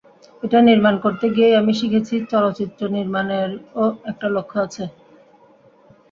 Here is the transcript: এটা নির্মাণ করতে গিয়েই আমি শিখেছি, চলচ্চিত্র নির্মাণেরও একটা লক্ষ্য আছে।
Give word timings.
এটা 0.43 0.59
নির্মাণ 0.61 0.95
করতে 1.03 1.25
গিয়েই 1.35 1.59
আমি 1.61 1.73
শিখেছি, 1.79 2.15
চলচ্চিত্র 2.31 2.81
নির্মাণেরও 2.95 3.85
একটা 4.11 4.27
লক্ষ্য 4.35 4.57
আছে। 4.65 4.83